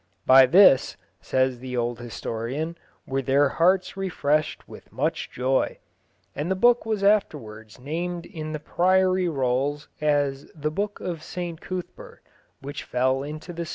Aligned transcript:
"By 0.25 0.47
this," 0.47 0.97
says 1.21 1.59
the 1.59 1.77
old 1.77 1.99
historian, 1.99 2.75
"were 3.05 3.21
their 3.21 3.49
hearts 3.49 3.95
refreshed 3.95 4.67
with 4.67 4.91
much 4.91 5.29
joy." 5.29 5.77
And 6.35 6.49
the 6.49 6.55
book 6.55 6.87
was 6.87 7.03
afterwards 7.03 7.77
named 7.79 8.25
in 8.25 8.51
the 8.51 8.59
priory 8.59 9.29
rolls 9.29 9.89
as 10.01 10.51
"the 10.55 10.71
Book 10.71 11.01
of 11.01 11.21
St 11.21 11.61
Cuthbert, 11.61 12.23
which 12.61 12.83
fell 12.83 13.21
into 13.21 13.53
the 13.53 13.63
sea." 13.63 13.69